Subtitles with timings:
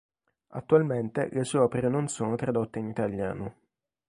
[0.53, 3.55] Attualmente le sue opere non sono tradotte in italiano.